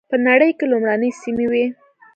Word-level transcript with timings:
په 0.09 0.15
نړۍ 0.27 0.51
کې 0.57 0.65
لومړنۍ 0.71 1.11
سیمې 1.21 1.45
وې. 1.51 1.65